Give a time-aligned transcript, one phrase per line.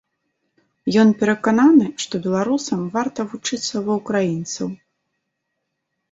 [1.01, 4.67] Ён перакананы, што беларусам варта вучыцца ва ўкраінцаў.